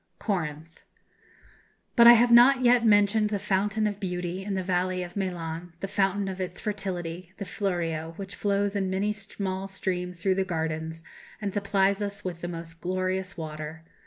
[Illustration: 0.19 0.55
CORINTH.] 0.57 0.79
"But 1.95 2.07
I 2.07 2.13
have 2.13 2.31
not 2.31 2.61
yet 2.63 2.83
mentioned 2.83 3.29
the 3.29 3.37
Fountain 3.37 3.85
of 3.85 3.99
Beauty, 3.99 4.43
in 4.43 4.55
the 4.55 4.63
valley 4.63 5.03
of 5.03 5.13
Melanès, 5.13 5.73
the 5.79 5.87
fountain 5.87 6.27
of 6.27 6.41
its 6.41 6.59
fertility 6.59 7.33
the 7.37 7.45
Fleurio, 7.45 8.15
which 8.17 8.33
flows 8.33 8.75
in 8.75 8.89
many 8.89 9.13
small 9.13 9.67
streams 9.67 10.17
through 10.19 10.33
the 10.33 10.43
gardens, 10.43 11.03
and 11.39 11.53
supplies 11.53 12.01
us 12.01 12.23
with 12.23 12.41
the 12.41 12.47
most 12.47 12.81
glorious 12.81 13.37
water.... 13.37 13.83